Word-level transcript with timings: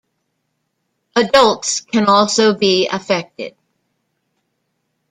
Adults 1.15 1.81
can 1.81 2.07
also 2.07 2.55
be 2.55 2.87
affected. 2.87 3.55